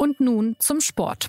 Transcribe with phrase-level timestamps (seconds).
[0.00, 1.28] Und nun zum Sport.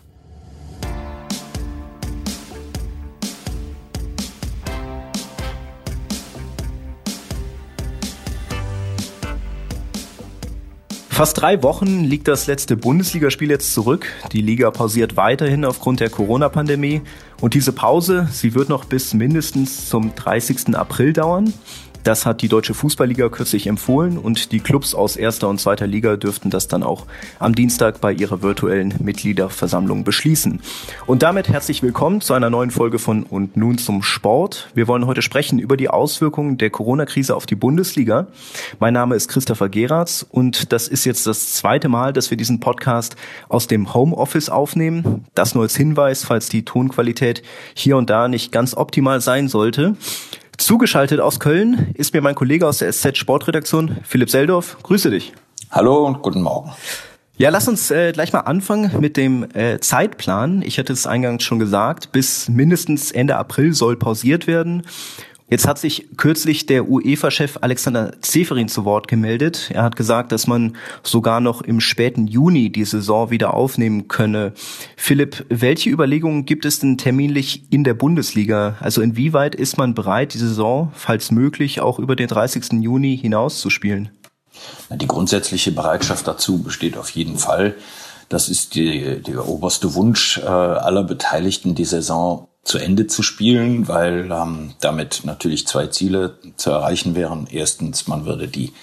[11.10, 14.06] Fast drei Wochen liegt das letzte Bundesligaspiel jetzt zurück.
[14.32, 17.02] Die Liga pausiert weiterhin aufgrund der Corona-Pandemie.
[17.42, 20.76] Und diese Pause, sie wird noch bis mindestens zum 30.
[20.76, 21.52] April dauern.
[22.04, 26.16] Das hat die Deutsche Fußballliga kürzlich empfohlen und die Clubs aus erster und zweiter Liga
[26.16, 27.06] dürften das dann auch
[27.40, 30.62] am Dienstag bei ihrer virtuellen Mitgliederversammlung beschließen.
[31.08, 34.70] Und damit herzlich willkommen zu einer neuen Folge von Und nun zum Sport.
[34.74, 38.28] Wir wollen heute sprechen über die Auswirkungen der Corona-Krise auf die Bundesliga.
[38.80, 42.62] Mein Name ist Christopher Geratz und das ist jetzt das zweite Mal, dass wir diesen
[42.62, 43.18] Podcast
[43.50, 45.26] aus dem Homeoffice aufnehmen.
[45.36, 47.44] Das nur als Hinweis, falls die Tonqualität
[47.74, 49.96] hier und da nicht ganz optimal sein sollte.
[50.60, 54.78] Zugeschaltet aus Köln ist mir mein Kollege aus der SZ Sportredaktion, Philipp Seldorf.
[54.84, 55.32] Grüße dich.
[55.72, 56.72] Hallo und guten Morgen.
[57.38, 60.62] Ja, lass uns äh, gleich mal anfangen mit dem äh, Zeitplan.
[60.62, 64.84] Ich hatte es eingangs schon gesagt, bis mindestens Ende April soll pausiert werden.
[65.50, 69.72] Jetzt hat sich kürzlich der UEFA-Chef Alexander Zeferin zu Wort gemeldet.
[69.74, 74.54] Er hat gesagt, dass man sogar noch im späten Juni die Saison wieder aufnehmen könne.
[74.96, 78.76] Philipp, welche Überlegungen gibt es denn terminlich in der Bundesliga?
[78.80, 82.82] Also inwieweit ist man bereit, die Saison, falls möglich, auch über den 30.
[82.82, 84.12] Juni hinaus zu spielen?
[84.92, 87.76] Die grundsätzliche Bereitschaft dazu besteht auf jeden Fall.
[88.28, 93.88] Das ist die, der oberste Wunsch äh, aller Beteiligten, die Saison zu Ende zu spielen,
[93.88, 97.48] weil ähm, damit natürlich zwei Ziele zu erreichen wären.
[97.50, 98.74] Erstens, man würde die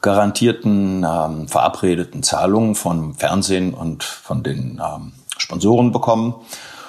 [0.00, 6.34] garantierten ähm, verabredeten Zahlungen vom Fernsehen und von den ähm, Sponsoren bekommen.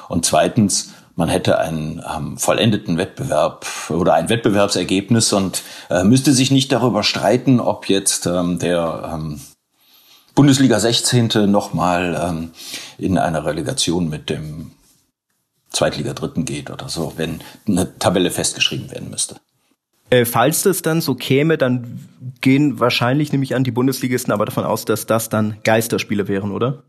[0.09, 6.51] Und zweitens, man hätte einen ähm, vollendeten Wettbewerb oder ein Wettbewerbsergebnis und äh, müsste sich
[6.51, 9.39] nicht darüber streiten, ob jetzt ähm, der ähm,
[10.35, 11.49] Bundesliga 16.
[11.49, 12.51] nochmal ähm,
[12.97, 14.71] in einer Relegation mit dem
[15.75, 19.35] Zweitliga Dritten geht oder so, wenn eine Tabelle festgeschrieben werden müsste.
[20.09, 22.07] Äh, falls das dann so käme, dann
[22.41, 26.83] gehen wahrscheinlich nämlich an die Bundesligisten aber davon aus, dass das dann Geisterspiele wären, oder?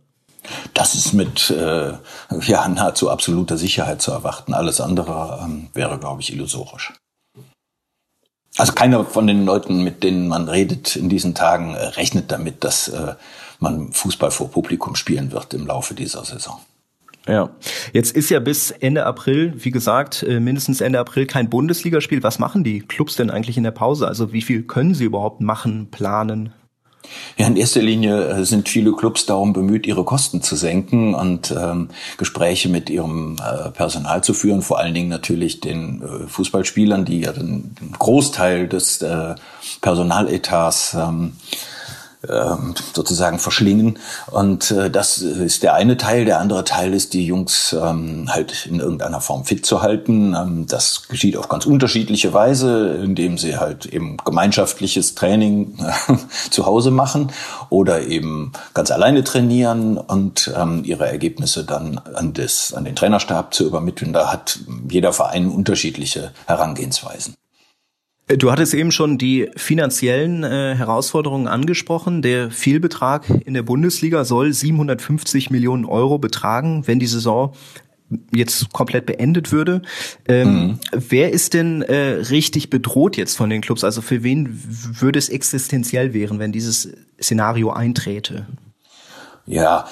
[0.75, 1.94] Das ist mit äh,
[2.43, 4.55] ja nahezu absoluter Sicherheit zu erwarten.
[4.55, 6.93] Alles andere ähm, wäre, glaube ich, illusorisch.
[8.56, 12.62] Also keiner von den Leuten, mit denen man redet in diesen Tagen, äh, rechnet damit,
[12.65, 13.15] dass äh,
[13.59, 16.61] man Fußball vor Publikum spielen wird im Laufe dieser Saison.
[17.28, 17.50] Ja,
[17.92, 22.22] jetzt ist ja bis Ende April, wie gesagt, äh, mindestens Ende April kein Bundesligaspiel.
[22.22, 24.06] Was machen die Clubs denn eigentlich in der Pause?
[24.06, 26.53] Also wie viel können sie überhaupt machen, planen?
[27.37, 31.54] Ja, in erster Linie äh, sind viele Clubs darum bemüht, ihre Kosten zu senken und
[31.56, 37.04] ähm, Gespräche mit ihrem äh, Personal zu führen, vor allen Dingen natürlich den äh, Fußballspielern,
[37.04, 39.34] die ja den, den Großteil des äh,
[39.81, 41.32] Personaletats ähm,
[42.94, 43.98] sozusagen verschlingen.
[44.31, 46.25] Und äh, das ist der eine Teil.
[46.25, 50.34] Der andere Teil ist, die Jungs ähm, halt in irgendeiner Form fit zu halten.
[50.34, 56.14] Ähm, das geschieht auf ganz unterschiedliche Weise, indem sie halt eben gemeinschaftliches Training äh,
[56.50, 57.32] zu Hause machen
[57.70, 63.54] oder eben ganz alleine trainieren und ähm, ihre Ergebnisse dann an, das, an den Trainerstab
[63.54, 64.12] zu übermitteln.
[64.12, 64.58] Da hat
[64.88, 67.34] jeder Verein unterschiedliche Herangehensweisen.
[68.28, 72.22] Du hattest eben schon die finanziellen äh, Herausforderungen angesprochen.
[72.22, 77.54] Der Fehlbetrag in der Bundesliga soll 750 Millionen Euro betragen, wenn die Saison
[78.34, 79.82] jetzt komplett beendet würde.
[80.26, 80.78] Ähm, mhm.
[80.92, 81.94] Wer ist denn äh,
[82.31, 83.84] richtig bedroht jetzt von den Clubs?
[83.84, 84.60] Also für wen
[85.00, 88.47] würde es existenziell wären, wenn dieses Szenario einträte?
[89.47, 89.87] Ja,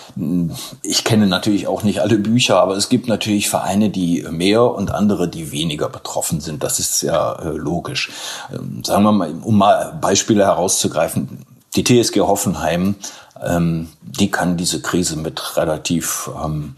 [0.82, 4.90] ich kenne natürlich auch nicht alle Bücher, aber es gibt natürlich Vereine, die mehr und
[4.90, 6.64] andere, die weniger betroffen sind.
[6.64, 8.10] Das ist ja äh, logisch.
[8.52, 12.96] Ähm, sagen wir mal, um mal Beispiele herauszugreifen, die TSG Hoffenheim,
[13.40, 16.74] ähm, die kann diese Krise mit relativ ähm,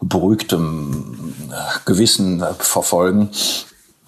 [0.00, 3.30] beruhigtem äh, Gewissen äh, verfolgen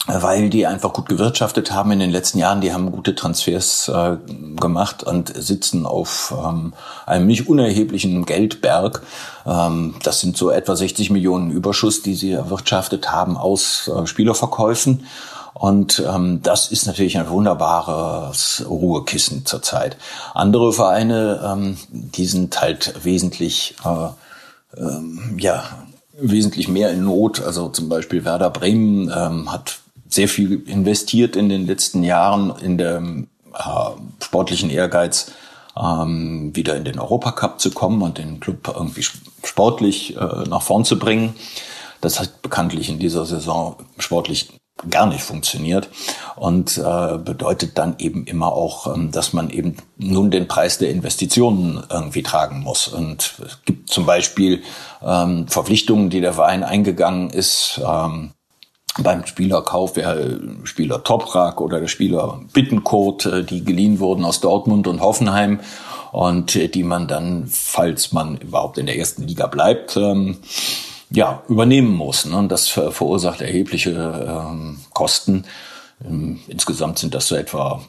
[0.09, 2.61] weil die einfach gut gewirtschaftet haben in den letzten Jahren.
[2.61, 4.17] Die haben gute Transfers äh,
[4.57, 6.73] gemacht und sitzen auf ähm,
[7.07, 9.03] einem nicht unerheblichen Geldberg.
[9.47, 15.05] Ähm, das sind so etwa 60 Millionen Überschuss, die sie erwirtschaftet haben aus äh, Spielerverkäufen.
[15.59, 19.97] Und ähm, das ist natürlich ein wunderbares Ruhekissen zurzeit.
[20.33, 25.65] Andere Vereine, ähm, die sind halt wesentlich, äh, ähm, ja,
[26.21, 27.43] wesentlich mehr in Not.
[27.43, 29.78] Also zum Beispiel Werder Bremen ähm, hat
[30.09, 33.03] sehr viel investiert in den letzten Jahren in der
[33.55, 35.33] äh, sportlichen Ehrgeiz,
[35.77, 39.05] ähm, wieder in den Europacup zu kommen und den Club irgendwie
[39.45, 41.35] sportlich äh, nach vorn zu bringen.
[42.01, 44.51] Das hat bekanntlich in dieser Saison sportlich
[44.91, 45.89] gar nicht funktioniert
[46.37, 50.91] und äh, bedeutet dann eben immer auch, ähm, dass man eben nun den Preis der
[50.91, 52.87] Investitionen irgendwie tragen muss.
[52.87, 54.63] Und es gibt zum Beispiel
[55.03, 57.81] ähm, Verpflichtungen, die der Verein eingegangen ist.
[57.85, 58.31] Ähm,
[59.03, 64.87] beim Spielerkauf, der Spieler Toprak oder der Spieler Bittenkurt, äh, die geliehen wurden aus Dortmund
[64.87, 65.61] und Hoffenheim
[66.13, 70.39] und äh, die man dann, falls man überhaupt in der ersten Liga bleibt, ähm,
[71.11, 72.27] ja, übernehmen muss.
[72.27, 72.37] Ne?
[72.37, 75.45] Und das verursacht erhebliche ähm, Kosten.
[76.05, 77.81] Ähm, insgesamt sind das so etwa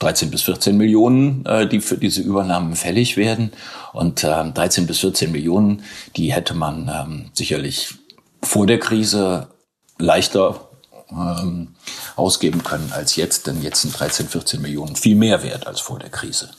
[0.00, 3.52] 13 bis 14 Millionen, äh, die für diese Übernahmen fällig werden.
[3.92, 5.82] Und äh, 13 bis 14 Millionen,
[6.16, 7.94] die hätte man ähm, sicherlich
[8.42, 9.48] vor der Krise
[9.98, 10.68] leichter
[11.10, 11.68] ähm,
[12.16, 15.98] ausgeben können als jetzt, denn jetzt sind 13, 14 Millionen viel mehr wert als vor
[15.98, 16.50] der Krise.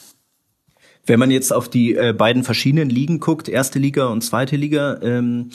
[1.05, 4.99] Wenn man jetzt auf die äh, beiden verschiedenen Ligen guckt, erste Liga und zweite Liga,
[5.01, 5.49] ähm,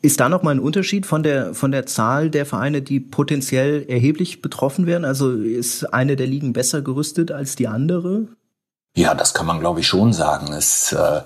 [0.00, 3.86] ist da noch mal ein Unterschied von der von der Zahl der Vereine, die potenziell
[3.88, 5.04] erheblich betroffen werden?
[5.04, 8.28] Also ist eine der Ligen besser gerüstet als die andere?
[8.96, 10.52] Ja, das kann man glaube ich schon sagen.
[10.52, 11.22] Es äh,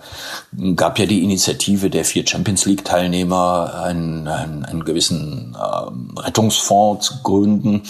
[0.75, 7.07] gab ja die Initiative der vier Champions League Teilnehmer, einen, einen, einen gewissen äh, Rettungsfonds
[7.07, 7.83] zu gründen.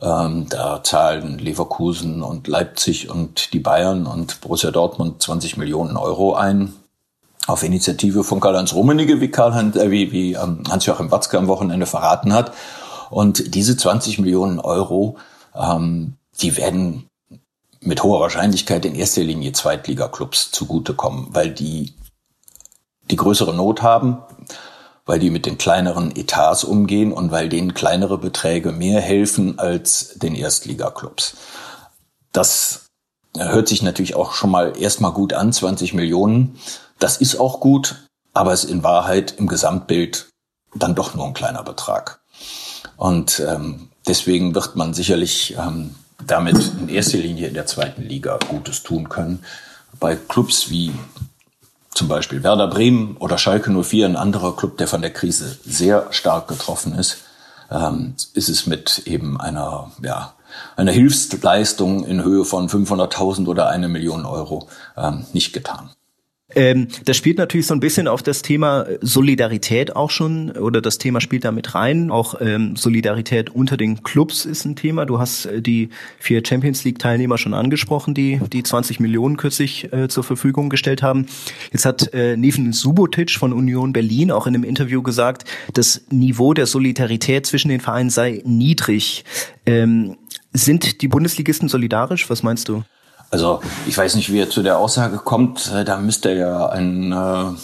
[0.00, 6.34] Ähm, da zahlen Leverkusen und Leipzig und die Bayern und Borussia Dortmund 20 Millionen Euro
[6.34, 6.74] ein
[7.48, 11.86] auf Initiative von Karl-Heinz Rummenigge, wie, Karl äh, wie, wie ähm, Hans-Joachim Watzke am Wochenende
[11.86, 12.52] verraten hat.
[13.10, 15.16] Und diese 20 Millionen Euro,
[15.54, 17.08] ähm, die werden
[17.86, 21.94] mit hoher Wahrscheinlichkeit in erster Linie Zweitligaklubs zugutekommen, weil die
[23.10, 24.18] die größere Not haben,
[25.04, 30.14] weil die mit den kleineren Etats umgehen und weil denen kleinere Beträge mehr helfen als
[30.16, 31.36] den Erstligaklubs.
[32.32, 32.86] Das
[33.38, 36.58] hört sich natürlich auch schon mal erstmal gut an, 20 Millionen.
[36.98, 40.28] Das ist auch gut, aber es ist in Wahrheit im Gesamtbild
[40.74, 42.20] dann doch nur ein kleiner Betrag.
[42.96, 45.94] Und ähm, deswegen wird man sicherlich ähm,
[46.26, 49.44] damit in erster Linie in der zweiten Liga Gutes tun können.
[49.98, 50.92] Bei Clubs wie
[51.90, 56.08] zum Beispiel Werder Bremen oder Schalke 04, ein anderer Club, der von der Krise sehr
[56.10, 57.18] stark getroffen ist,
[57.70, 60.34] ähm, ist es mit eben einer, ja,
[60.76, 65.90] einer Hilfsleistung in Höhe von 500.000 oder eine Million Euro ähm, nicht getan.
[66.54, 70.98] Ähm, das spielt natürlich so ein bisschen auf das Thema Solidarität auch schon, oder das
[70.98, 72.10] Thema spielt da mit rein.
[72.12, 75.06] Auch ähm, Solidarität unter den Clubs ist ein Thema.
[75.06, 75.88] Du hast äh, die
[76.20, 81.26] vier Champions League-Teilnehmer schon angesprochen, die die 20 Millionen kürzlich äh, zur Verfügung gestellt haben.
[81.72, 85.44] Jetzt hat äh, Neven Subotic von Union Berlin auch in einem Interview gesagt,
[85.74, 89.24] das Niveau der Solidarität zwischen den Vereinen sei niedrig.
[89.66, 90.16] Ähm,
[90.52, 92.30] sind die Bundesligisten solidarisch?
[92.30, 92.84] Was meinst du?
[93.30, 95.72] Also ich weiß nicht, wie er zu der Aussage kommt.
[95.72, 97.58] Äh, da müsste er ja einen, äh,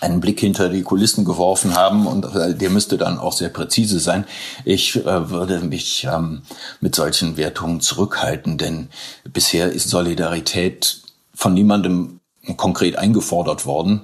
[0.00, 4.00] einen Blick hinter die Kulissen geworfen haben und äh, der müsste dann auch sehr präzise
[4.00, 4.24] sein.
[4.64, 6.42] Ich äh, würde mich ähm,
[6.80, 8.88] mit solchen Wertungen zurückhalten, denn
[9.24, 11.02] bisher ist Solidarität
[11.34, 12.20] von niemandem
[12.56, 14.02] konkret eingefordert worden,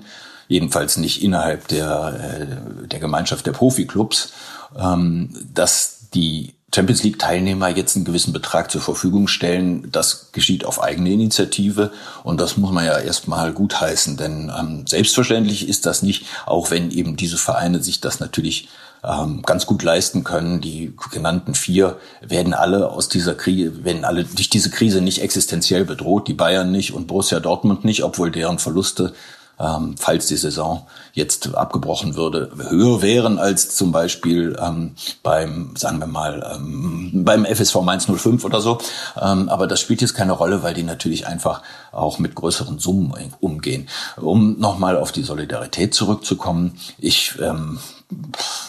[0.49, 2.39] jedenfalls nicht innerhalb der,
[2.83, 4.33] äh, der Gemeinschaft der Profiklubs,
[4.79, 10.65] ähm, dass die Champions League Teilnehmer jetzt einen gewissen Betrag zur Verfügung stellen, das geschieht
[10.65, 11.91] auf eigene Initiative
[12.23, 16.91] und das muss man ja erstmal gutheißen, denn ähm, selbstverständlich ist das nicht, auch wenn
[16.91, 18.69] eben diese Vereine sich das natürlich
[19.03, 20.61] ähm, ganz gut leisten können.
[20.61, 25.85] Die genannten vier werden alle aus dieser Krise, werden alle durch diese Krise nicht existenziell
[25.85, 29.15] bedroht, die Bayern nicht und Borussia Dortmund nicht, obwohl deren Verluste
[29.61, 35.99] ähm, falls die Saison jetzt abgebrochen würde, höher wären als zum Beispiel ähm, beim, sagen
[35.99, 38.79] wir mal, ähm, beim FSV Mainz 05 oder so.
[39.21, 41.63] Ähm, aber das spielt jetzt keine Rolle, weil die natürlich einfach
[41.93, 43.89] auch mit größeren Summen umgehen.
[44.17, 47.79] Um nochmal auf die Solidarität zurückzukommen, ich ähm,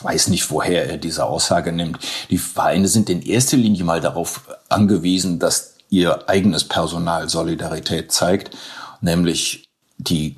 [0.01, 1.99] weiß nicht, woher er diese Aussage nimmt.
[2.29, 8.55] Die Vereine sind in erster Linie mal darauf angewiesen, dass ihr eigenes Personal Solidarität zeigt,
[9.01, 10.35] nämlich die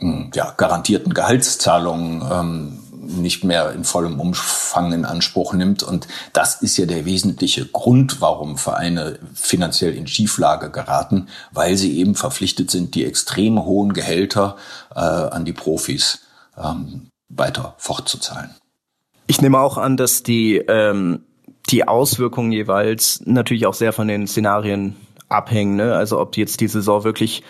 [0.00, 2.78] ja, garantierten Gehaltszahlungen ähm,
[3.08, 5.82] nicht mehr in vollem Umfang in Anspruch nimmt.
[5.82, 11.98] Und das ist ja der wesentliche Grund, warum Vereine finanziell in Schieflage geraten, weil sie
[11.98, 14.56] eben verpflichtet sind, die extrem hohen Gehälter
[14.94, 16.20] äh, an die Profis
[16.56, 18.50] ähm, weiter fortzuzahlen.
[19.26, 21.24] Ich nehme auch an, dass die, ähm,
[21.70, 24.96] die Auswirkungen jeweils natürlich auch sehr von den Szenarien
[25.28, 25.76] abhängen.
[25.76, 25.94] Ne?
[25.94, 27.42] Also ob jetzt die Saison wirklich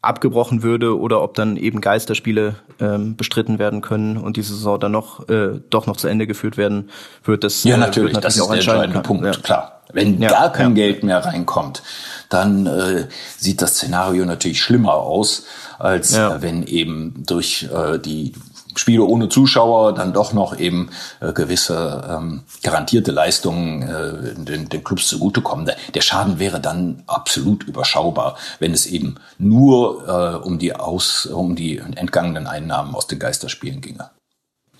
[0.00, 4.92] abgebrochen würde oder ob dann eben Geisterspiele ähm, bestritten werden können und die Saison dann
[4.92, 6.90] noch äh, doch noch zu Ende geführt werden
[7.24, 7.44] wird.
[7.44, 9.24] Das ja natürlich, äh, natürlich das ist der entscheidende Punkt.
[9.24, 9.32] Ja.
[9.32, 10.86] Klar, wenn ja, gar kein ja.
[10.86, 11.82] Geld mehr reinkommt,
[12.28, 15.44] dann äh, sieht das Szenario natürlich schlimmer aus,
[15.78, 18.32] als äh, wenn eben durch äh, die
[18.76, 20.90] Spiele ohne Zuschauer dann doch noch eben
[21.20, 25.66] äh, gewisse ähm, garantierte Leistungen äh, den, den Clubs zugutekommen.
[25.66, 31.26] Der, der Schaden wäre dann absolut überschaubar, wenn es eben nur äh, um die aus
[31.26, 34.10] um die entgangenen Einnahmen aus den Geisterspielen ginge.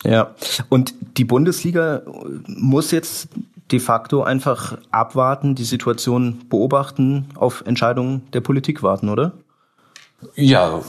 [0.04, 0.34] Ja,
[0.68, 2.02] und die Bundesliga
[2.46, 3.28] muss jetzt
[3.72, 9.32] de facto einfach abwarten, die Situation beobachten, auf Entscheidungen der Politik warten, oder?
[10.34, 10.80] Ja,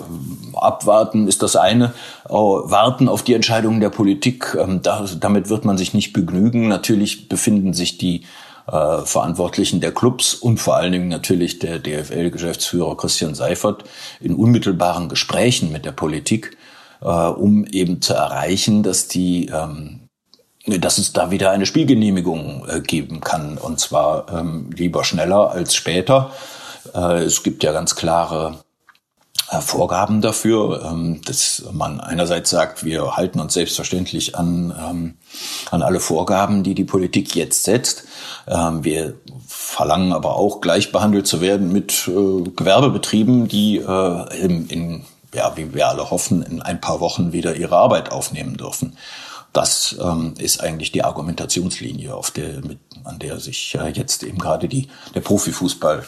[0.53, 1.93] abwarten ist das eine.
[2.25, 6.67] Warten auf die Entscheidungen der Politik, ähm, damit wird man sich nicht begnügen.
[6.67, 8.23] Natürlich befinden sich die
[8.67, 13.83] äh, Verantwortlichen der Clubs und vor allen Dingen natürlich der DFL-Geschäftsführer Christian Seifert
[14.19, 16.57] in unmittelbaren Gesprächen mit der Politik,
[17.01, 20.01] äh, um eben zu erreichen, dass die ähm,
[20.67, 25.75] dass es da wieder eine Spielgenehmigung äh, geben kann und zwar ähm, lieber schneller als
[25.75, 26.31] später.
[26.93, 28.64] es gibt ja ganz klare äh,
[29.47, 35.13] Vorgaben dafür, ähm, dass man einerseits sagt, wir halten uns selbstverständlich an, ähm,
[35.69, 38.05] an alle Vorgaben, die die Politik jetzt setzt.
[38.47, 39.13] Ähm, wir
[39.47, 45.55] verlangen aber auch gleich behandelt zu werden mit äh, Gewerbebetrieben, die äh, in, in, ja,
[45.55, 48.97] wie wir alle hoffen, in ein paar Wochen wieder ihre Arbeit aufnehmen dürfen.
[49.53, 49.95] Das
[50.37, 54.89] ist eigentlich die Argumentationslinie, auf der, mit, an der sich äh, jetzt eben gerade die,
[55.13, 56.03] der Profifußball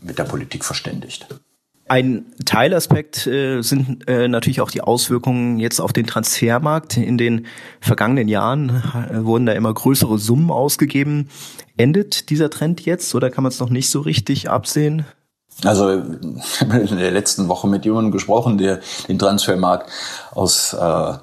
[0.00, 1.26] mit der Politik verständigt.
[1.90, 6.96] Ein Teilaspekt äh, sind äh, natürlich auch die Auswirkungen jetzt auf den Transfermarkt.
[6.96, 7.46] In den
[7.80, 8.68] vergangenen Jahren
[9.10, 11.30] äh, wurden da immer größere Summen ausgegeben.
[11.76, 15.04] Endet dieser Trend jetzt oder kann man es noch nicht so richtig absehen?
[15.64, 18.78] Also ich habe in der letzten Woche mit jemandem gesprochen, der
[19.08, 19.90] den Transfermarkt
[20.30, 21.14] aus äh,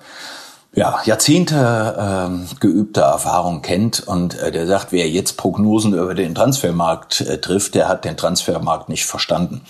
[0.77, 6.35] ja, Jahrzehnte äh, geübter Erfahrung kennt und äh, der sagt, wer jetzt Prognosen über den
[6.35, 9.61] Transfermarkt äh, trifft, der hat den Transfermarkt nicht verstanden.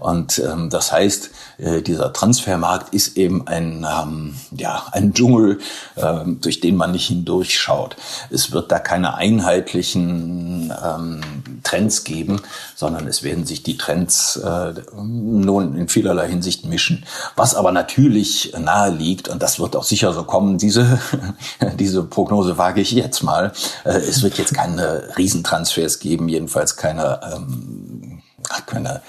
[0.00, 5.58] Und ähm, das heißt, äh, dieser Transfermarkt ist eben ein, ähm, ja, ein Dschungel,
[5.96, 7.96] äh, durch den man nicht hindurchschaut.
[8.30, 11.20] Es wird da keine einheitlichen ähm,
[11.62, 12.40] Trends geben,
[12.74, 17.04] sondern es werden sich die Trends äh, nun in vielerlei Hinsicht mischen.
[17.36, 20.98] Was aber natürlich nahe liegt, und das wird auch sicher so kommen, diese,
[21.78, 23.52] diese Prognose wage ich jetzt mal,
[23.84, 28.22] äh, es wird jetzt keine Riesentransfers geben, jedenfalls keine, ähm,
[28.66, 29.02] keine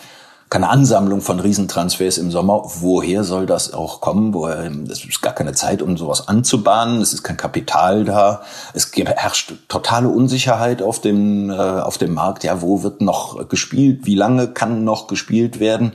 [0.52, 2.64] keine Ansammlung von Riesentransfers im Sommer.
[2.82, 4.34] Woher soll das auch kommen?
[4.34, 7.00] Woher, es ist gar keine Zeit, um sowas anzubahnen.
[7.00, 8.42] Es ist kein Kapital da.
[8.74, 12.44] Es herrscht totale Unsicherheit auf dem, äh, auf dem Markt.
[12.44, 14.06] Ja, wo wird noch gespielt?
[14.06, 15.94] Wie lange kann noch gespielt werden?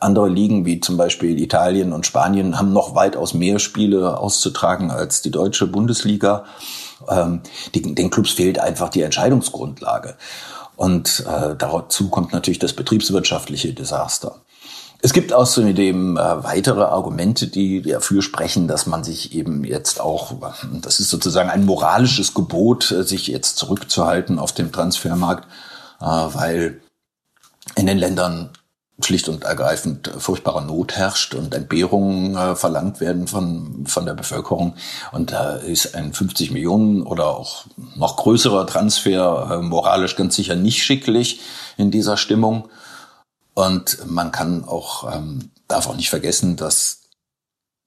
[0.00, 5.22] Andere Ligen, wie zum Beispiel Italien und Spanien, haben noch weitaus mehr Spiele auszutragen als
[5.22, 6.44] die deutsche Bundesliga.
[7.08, 7.42] Ähm,
[7.74, 10.16] die, den Clubs fehlt einfach die Entscheidungsgrundlage.
[10.76, 14.36] Und äh, dazu kommt natürlich das betriebswirtschaftliche Desaster.
[15.00, 20.34] Es gibt außerdem äh, weitere Argumente, die dafür sprechen, dass man sich eben jetzt auch,
[20.82, 25.46] das ist sozusagen ein moralisches Gebot, äh, sich jetzt zurückzuhalten auf dem Transfermarkt,
[26.00, 26.80] äh, weil
[27.76, 28.50] in den Ländern
[29.00, 34.74] schlicht und ergreifend furchtbarer Not herrscht und Entbehrungen äh, verlangt werden von, von der Bevölkerung.
[35.12, 40.56] Und da ist ein 50 Millionen oder auch noch größerer Transfer äh, moralisch ganz sicher
[40.56, 41.40] nicht schicklich
[41.76, 42.68] in dieser Stimmung.
[43.54, 47.02] Und man kann auch, ähm, darf auch nicht vergessen, dass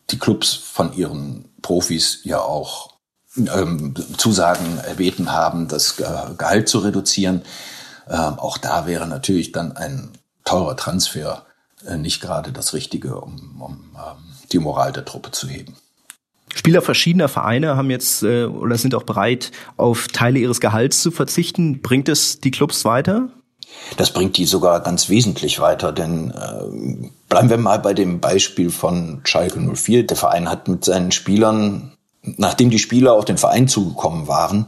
[0.09, 2.91] die Clubs von ihren Profis ja auch
[3.37, 7.43] ähm, Zusagen erbeten haben, das Gehalt zu reduzieren.
[8.09, 10.11] Ähm, auch da wäre natürlich dann ein
[10.51, 11.45] teurer Transfer
[11.87, 14.17] äh, nicht gerade das Richtige, um, um ähm,
[14.51, 15.75] die Moral der Truppe zu heben.
[16.53, 21.11] Spieler verschiedener Vereine haben jetzt äh, oder sind auch bereit, auf Teile ihres Gehalts zu
[21.11, 21.81] verzichten.
[21.81, 23.29] Bringt es die Clubs weiter?
[23.95, 28.69] Das bringt die sogar ganz wesentlich weiter, denn äh, bleiben wir mal bei dem Beispiel
[28.69, 30.05] von Schalke 04.
[30.05, 34.67] Der Verein hat mit seinen Spielern, nachdem die Spieler auf den Verein zugekommen waren,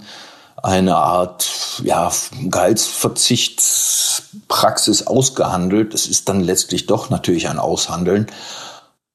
[0.61, 5.93] eine Art ja, Gehaltsverzichtspraxis ausgehandelt.
[5.93, 8.27] Es ist dann letztlich doch natürlich ein Aushandeln.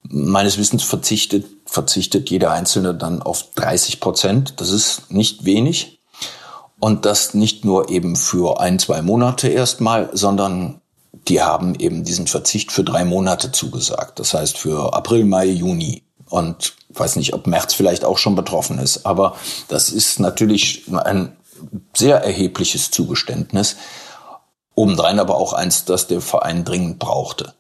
[0.03, 4.61] Meines Wissens verzichtet, verzichtet jeder Einzelne dann auf 30 Prozent.
[4.61, 6.01] Das ist nicht wenig.
[6.81, 10.81] Und das nicht nur eben für ein, zwei Monate erstmal, sondern
[11.13, 14.19] die haben eben diesen Verzicht für drei Monate zugesagt.
[14.19, 16.03] Das heißt für April, Mai, Juni.
[16.29, 19.07] Und weiß nicht, ob März vielleicht auch schon betroffen ist.
[19.07, 19.37] Aber
[19.69, 21.37] das ist natürlich ein
[21.97, 23.77] sehr erhebliches Zugeständnis.
[24.75, 27.55] Obendrein aber auch eins, das der Verein dringend brauchte.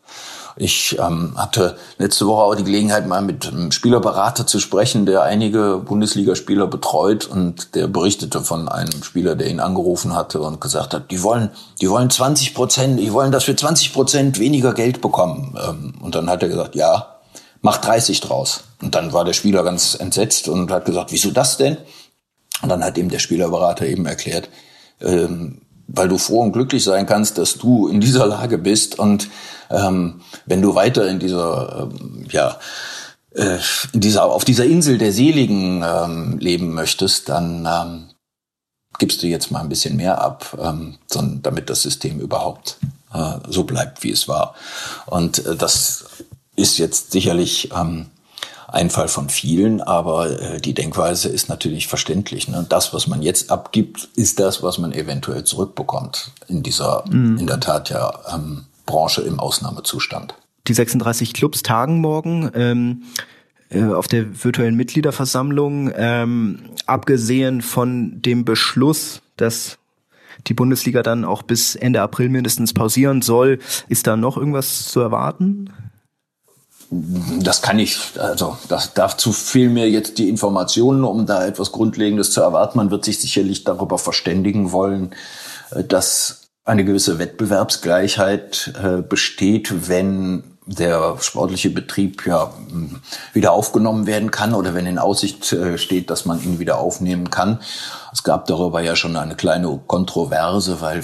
[0.60, 5.22] Ich ähm, hatte letzte Woche auch die Gelegenheit, mal mit einem Spielerberater zu sprechen, der
[5.22, 10.94] einige Bundesligaspieler betreut und der berichtete von einem Spieler, der ihn angerufen hatte und gesagt
[10.94, 15.00] hat, die wollen, die wollen 20 Prozent, die wollen, dass wir 20 Prozent weniger Geld
[15.00, 15.56] bekommen.
[15.64, 17.17] Ähm, und dann hat er gesagt, ja,
[17.60, 18.64] mach 30 draus.
[18.80, 21.76] Und dann war der Spieler ganz entsetzt und hat gesagt, wieso das denn?
[22.62, 24.48] Und dann hat ihm der Spielerberater eben erklärt,
[25.00, 29.28] ähm, weil du froh und glücklich sein kannst, dass du in dieser Lage bist und
[29.70, 32.58] ähm, wenn du weiter in dieser, ähm, ja,
[33.34, 33.58] äh,
[33.92, 38.08] in dieser, auf dieser Insel der Seligen ähm, leben möchtest, dann ähm,
[38.98, 40.98] gibst du jetzt mal ein bisschen mehr ab, ähm,
[41.42, 42.78] damit das System überhaupt
[43.12, 44.54] äh, so bleibt, wie es war.
[45.06, 46.06] Und äh, das
[46.58, 48.06] ist jetzt sicherlich ähm,
[48.66, 52.48] ein Fall von vielen, aber äh, die Denkweise ist natürlich verständlich.
[52.48, 52.66] Ne?
[52.68, 57.38] Das, was man jetzt abgibt, ist das, was man eventuell zurückbekommt in dieser, mhm.
[57.38, 60.34] in der Tat ja, ähm, Branche im Ausnahmezustand.
[60.66, 62.50] Die 36 Clubs tagen morgen.
[62.54, 63.02] Ähm
[63.70, 69.76] äh, auf der virtuellen Mitgliederversammlung, ähm, abgesehen von dem Beschluss, dass
[70.46, 75.00] die Bundesliga dann auch bis Ende April mindestens pausieren soll, ist da noch irgendwas zu
[75.00, 75.70] erwarten?
[76.90, 82.30] Das kann ich, also das dazu fehlen mir jetzt die Informationen, um da etwas Grundlegendes
[82.30, 82.78] zu erwarten.
[82.78, 85.12] Man wird sich sicherlich darüber verständigen wollen,
[85.70, 92.52] äh, dass eine gewisse Wettbewerbsgleichheit äh, besteht, wenn der sportliche Betrieb ja
[93.32, 97.30] wieder aufgenommen werden kann oder wenn in Aussicht äh, steht, dass man ihn wieder aufnehmen
[97.30, 97.60] kann.
[98.12, 101.02] Es gab darüber ja schon eine kleine Kontroverse, weil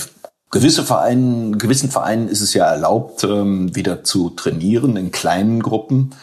[0.51, 6.15] gewisse Vereinen, gewissen Vereinen ist es ja erlaubt, ähm, wieder zu trainieren in kleinen Gruppen.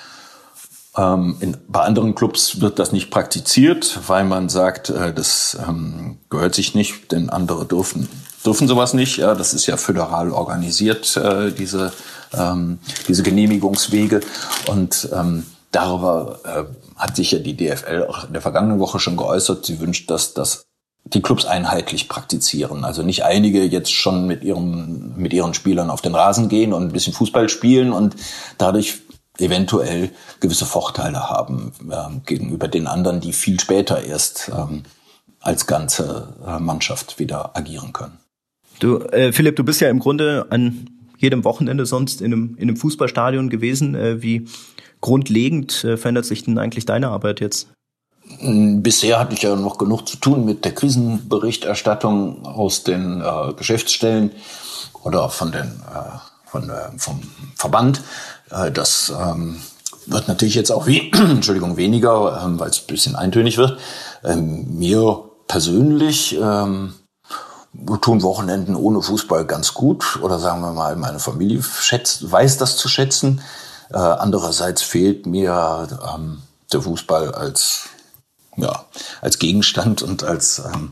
[0.97, 6.19] Ähm, in, bei anderen Clubs wird das nicht praktiziert, weil man sagt, äh, das ähm,
[6.29, 8.07] gehört sich nicht, denn andere dürfen
[8.45, 9.17] dürfen sowas nicht.
[9.17, 11.93] Ja, das ist ja föderal organisiert, äh, diese,
[12.33, 14.21] ähm, diese Genehmigungswege.
[14.67, 19.17] Und ähm, darüber äh, hat sich ja die DFL auch in der vergangenen Woche schon
[19.17, 19.65] geäußert.
[19.65, 20.63] Sie wünscht, dass das
[21.03, 22.85] die Clubs einheitlich praktizieren.
[22.85, 26.83] Also nicht einige jetzt schon mit ihren, mit ihren Spielern auf den Rasen gehen und
[26.83, 28.15] ein bisschen Fußball spielen und
[28.57, 29.01] dadurch
[29.39, 34.83] eventuell gewisse Vorteile haben äh, gegenüber den anderen, die viel später erst ähm,
[35.39, 38.19] als ganze äh, Mannschaft wieder agieren können.
[38.79, 42.63] Du, äh, Philipp, du bist ja im Grunde an jedem Wochenende sonst in einem, in
[42.63, 43.95] einem Fußballstadion gewesen.
[43.95, 44.47] Äh, wie
[45.01, 47.69] grundlegend äh, verändert sich denn eigentlich deine Arbeit jetzt?
[48.39, 54.31] Bisher hatte ich ja noch genug zu tun mit der Krisenberichterstattung aus den äh, Geschäftsstellen
[55.03, 56.17] oder von den äh,
[56.51, 57.21] von, äh, vom
[57.55, 58.01] Verband.
[58.51, 59.61] Äh, das ähm,
[60.05, 63.79] wird natürlich jetzt auch wie, Entschuldigung, weniger, ähm, weil es ein bisschen eintönig wird.
[64.23, 66.93] Ähm, mir persönlich ähm,
[68.01, 72.75] tun Wochenenden ohne Fußball ganz gut oder sagen wir mal, meine Familie schätzt, weiß das
[72.75, 73.41] zu schätzen.
[73.91, 76.41] Äh, andererseits fehlt mir ähm,
[76.71, 77.89] der Fußball als
[78.57, 78.85] ja
[79.21, 80.91] als Gegenstand und als ähm,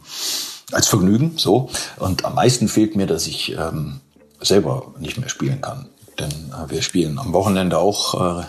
[0.72, 4.02] als Vergnügen so und am meisten fehlt mir, dass ich ähm,
[4.39, 8.43] selber nicht mehr spielen kann, denn äh, wir spielen am Wochenende auch äh,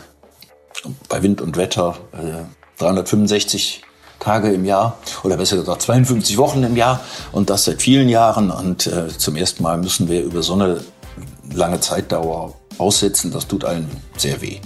[1.09, 2.45] bei Wind und Wetter äh,
[2.79, 3.83] 365
[4.21, 7.01] Tage im Jahr oder besser gesagt 52 Wochen im Jahr
[7.33, 8.51] und das seit vielen Jahren.
[8.51, 10.85] Und äh, zum ersten Mal müssen wir über so eine
[11.53, 13.33] lange Zeitdauer aussetzen.
[13.33, 14.61] Das tut allen sehr weh.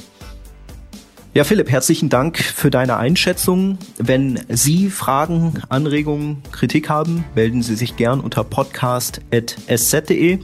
[1.34, 3.76] Ja, Philipp, herzlichen Dank für deine Einschätzung.
[3.98, 10.38] Wenn Sie Fragen, Anregungen, Kritik haben, melden Sie sich gern unter podcast.sz.de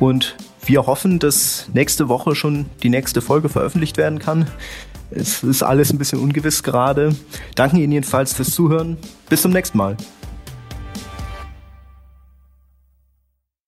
[0.00, 0.34] und
[0.64, 4.46] wir hoffen, dass nächste Woche schon die nächste Folge veröffentlicht werden kann.
[5.10, 7.14] Es ist alles ein bisschen ungewiss gerade.
[7.54, 8.96] Danke Ihnen jedenfalls fürs Zuhören.
[9.28, 9.94] Bis zum nächsten Mal.